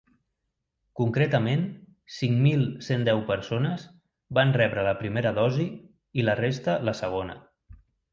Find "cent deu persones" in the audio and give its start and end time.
2.87-3.83